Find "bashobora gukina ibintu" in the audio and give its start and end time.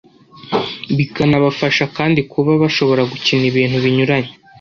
2.61-3.75